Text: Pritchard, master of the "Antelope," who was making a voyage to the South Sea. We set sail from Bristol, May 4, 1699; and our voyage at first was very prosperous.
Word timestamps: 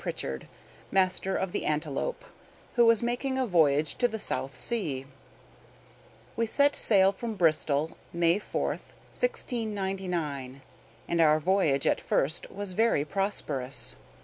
Pritchard, 0.01 0.47
master 0.89 1.35
of 1.35 1.51
the 1.51 1.63
"Antelope," 1.63 2.25
who 2.73 2.87
was 2.87 3.03
making 3.03 3.37
a 3.37 3.45
voyage 3.45 3.93
to 3.99 4.07
the 4.07 4.17
South 4.17 4.59
Sea. 4.59 5.05
We 6.35 6.47
set 6.47 6.75
sail 6.75 7.11
from 7.11 7.35
Bristol, 7.35 7.95
May 8.11 8.39
4, 8.39 8.69
1699; 8.69 10.63
and 11.07 11.21
our 11.21 11.39
voyage 11.39 11.85
at 11.85 12.01
first 12.01 12.49
was 12.49 12.73
very 12.73 13.05
prosperous. 13.05 13.95